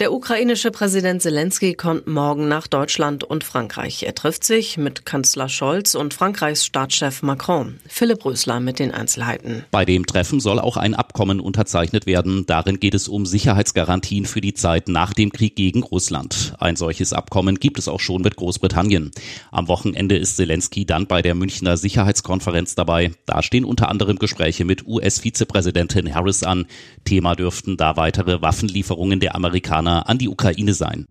Der 0.00 0.12
ukrainische 0.12 0.72
Präsident 0.72 1.22
Zelensky 1.22 1.74
kommt 1.74 2.08
morgen 2.08 2.48
nach 2.48 2.66
Deutschland 2.66 3.22
und 3.22 3.44
Frankreich. 3.44 4.02
Er 4.02 4.12
trifft 4.16 4.42
sich 4.42 4.76
mit 4.76 5.06
Kanzler 5.06 5.48
Scholz 5.48 5.94
und 5.94 6.12
Frankreichs 6.12 6.66
Staatschef 6.66 7.22
Macron. 7.22 7.78
Philipp 7.86 8.24
Rösler 8.24 8.58
mit 8.58 8.80
den 8.80 8.90
Einzelheiten. 8.90 9.64
Bei 9.70 9.84
dem 9.84 10.04
Treffen 10.04 10.40
soll 10.40 10.58
auch 10.58 10.76
ein 10.76 10.96
Abkommen 10.96 11.38
unterzeichnet 11.38 12.06
werden. 12.06 12.44
Darin 12.44 12.80
geht 12.80 12.94
es 12.94 13.06
um 13.06 13.24
Sicherheitsgarantien 13.24 14.26
für 14.26 14.40
die 14.40 14.54
Zeit 14.54 14.88
nach 14.88 15.12
dem 15.12 15.30
Krieg 15.30 15.54
gegen 15.54 15.84
Russland. 15.84 16.54
Ein 16.58 16.74
solches 16.74 17.12
Abkommen 17.12 17.60
gibt 17.60 17.78
es 17.78 17.86
auch 17.86 18.00
schon 18.00 18.22
mit 18.22 18.34
Großbritannien. 18.34 19.12
Am 19.52 19.68
Wochenende 19.68 20.16
ist 20.16 20.34
Zelensky 20.34 20.86
dann 20.86 21.06
bei 21.06 21.22
der 21.22 21.36
Münchner 21.36 21.76
Sicherheitskonferenz 21.76 22.74
dabei. 22.74 23.12
Da 23.26 23.44
stehen 23.44 23.64
unter 23.64 23.90
anderem 23.90 24.18
Gespräche 24.18 24.64
mit 24.64 24.88
US-Vizepräsidentin 24.88 26.12
Harris 26.12 26.42
an. 26.42 26.66
Thema 27.04 27.36
dürften 27.36 27.76
da 27.76 27.96
weitere 27.96 28.42
Waffenlieferungen 28.42 29.20
der 29.20 29.36
Amerikaner 29.36 29.83
Amerikaner 29.84 30.08
an 30.08 30.18
die 30.18 30.28
Ukraine 30.28 30.74
sein. 30.74 31.06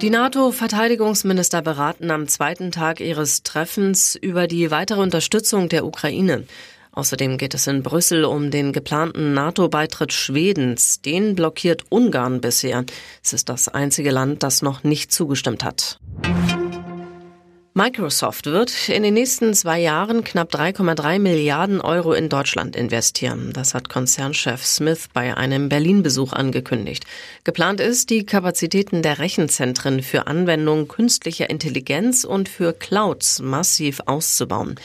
Die 0.00 0.10
NATO-Verteidigungsminister 0.10 1.62
beraten 1.62 2.10
am 2.10 2.28
zweiten 2.28 2.72
Tag 2.72 3.00
ihres 3.00 3.42
Treffens 3.42 4.16
über 4.16 4.46
die 4.46 4.70
weitere 4.70 5.00
Unterstützung 5.00 5.68
der 5.68 5.86
Ukraine. 5.86 6.44
Außerdem 6.92 7.38
geht 7.38 7.54
es 7.54 7.66
in 7.66 7.82
Brüssel 7.82 8.24
um 8.24 8.50
den 8.50 8.72
geplanten 8.72 9.34
NATO-Beitritt 9.34 10.12
Schwedens. 10.12 11.00
Den 11.00 11.34
blockiert 11.34 11.84
Ungarn 11.88 12.40
bisher. 12.40 12.84
Es 13.22 13.32
ist 13.32 13.48
das 13.48 13.68
einzige 13.68 14.10
Land, 14.10 14.42
das 14.42 14.62
noch 14.62 14.84
nicht 14.84 15.10
zugestimmt 15.10 15.64
hat. 15.64 15.98
Microsoft 17.76 18.46
wird 18.46 18.88
in 18.88 19.02
den 19.02 19.14
nächsten 19.14 19.52
zwei 19.52 19.80
Jahren 19.80 20.22
knapp 20.22 20.54
3,3 20.54 21.18
Milliarden 21.18 21.80
Euro 21.80 22.12
in 22.12 22.28
Deutschland 22.28 22.76
investieren. 22.76 23.50
Das 23.52 23.74
hat 23.74 23.88
Konzernchef 23.88 24.64
Smith 24.64 25.08
bei 25.12 25.36
einem 25.36 25.68
Berlin-Besuch 25.68 26.32
angekündigt. 26.32 27.04
Geplant 27.42 27.80
ist, 27.80 28.10
die 28.10 28.24
Kapazitäten 28.24 29.02
der 29.02 29.18
Rechenzentren 29.18 30.04
für 30.04 30.28
Anwendung 30.28 30.86
künstlicher 30.86 31.50
Intelligenz 31.50 32.22
und 32.22 32.48
für 32.48 32.74
Clouds 32.74 33.40
massiv 33.40 34.02
auszubauen. 34.06 34.76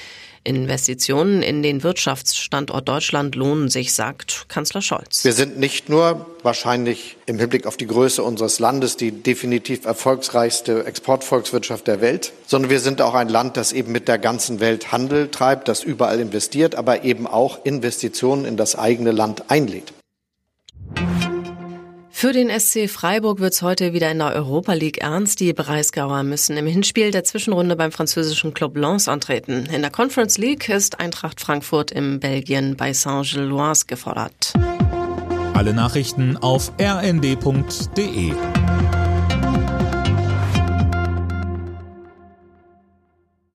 Investitionen 0.50 1.44
in 1.44 1.62
den 1.62 1.84
Wirtschaftsstandort 1.84 2.90
Deutschland 2.90 3.36
lohnen 3.36 3.70
sich, 3.70 3.94
sagt 3.94 4.46
Kanzler 4.50 4.82
Scholz. 4.82 5.24
Wir 5.24 5.34
sind 5.34 5.60
nicht 5.60 5.90
nur 5.90 6.26
wahrscheinlich 6.42 7.18
im 7.28 7.38
Hinblick 7.38 7.68
auf 7.68 7.78
die 7.78 7.86
Größe 7.86 8.24
unseres 8.24 8.60
Landes 8.60 8.98
die 8.98 9.12
definitiv 9.12 9.86
erfolgsreichste 9.86 10.86
Exportvolkswirtschaft 10.86 11.86
der 11.86 12.02
Welt, 12.02 12.34
sondern 12.48 12.72
wir 12.72 12.80
sind 12.80 13.02
auch 13.02 13.14
ein 13.14 13.30
Land, 13.30 13.58
das 13.58 13.72
eben 13.72 13.92
mit 13.92 14.08
der 14.08 14.18
ganzen 14.18 14.60
Welt 14.60 14.92
Handel 14.92 15.30
treibt, 15.30 15.68
das 15.68 15.84
überall 15.84 16.20
investiert, 16.20 16.74
aber 16.74 17.04
eben 17.04 17.28
auch 17.28 17.64
Investitionen 17.64 18.46
in 18.46 18.58
das 18.58 18.76
eigene 18.76 19.12
Land 19.12 19.52
einlädt. 19.52 19.94
Für 22.20 22.34
den 22.34 22.50
SC 22.50 22.90
Freiburg 22.90 23.40
wird 23.40 23.54
es 23.54 23.62
heute 23.62 23.94
wieder 23.94 24.12
in 24.12 24.18
der 24.18 24.36
Europa 24.36 24.74
League 24.74 24.98
ernst. 24.98 25.40
Die 25.40 25.54
Breisgauer 25.54 26.24
müssen 26.24 26.58
im 26.58 26.68
Hinspiel 26.68 27.12
der 27.12 27.24
Zwischenrunde 27.24 27.78
beim 27.78 27.94
französischen 27.94 28.54
Club 28.54 28.76
Lens 28.76 29.08
antreten. 29.08 29.68
In 29.74 29.84
der 29.84 29.90
Conference 29.90 30.38
League 30.38 30.68
ist 30.68 31.00
Eintracht 31.00 31.40
Frankfurt 31.40 31.92
im 31.92 32.20
Belgien 32.20 32.76
bei 32.76 32.92
Saint-Gilloise 32.92 33.86
gefordert. 33.86 34.52
Alle 35.54 35.74
Nachrichten 35.74 36.36
auf 36.36 36.74
rnd.de 36.78 38.34